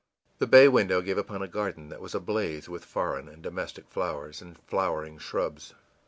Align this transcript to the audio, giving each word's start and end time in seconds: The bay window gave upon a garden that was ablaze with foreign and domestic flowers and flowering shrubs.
The 0.39 0.47
bay 0.47 0.67
window 0.67 1.01
gave 1.01 1.19
upon 1.19 1.43
a 1.43 1.47
garden 1.47 1.89
that 1.89 2.01
was 2.01 2.15
ablaze 2.15 2.67
with 2.67 2.85
foreign 2.85 3.29
and 3.29 3.43
domestic 3.43 3.87
flowers 3.87 4.41
and 4.41 4.57
flowering 4.63 5.19
shrubs. 5.19 5.75